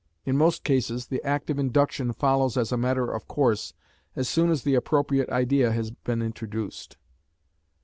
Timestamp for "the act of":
1.05-1.59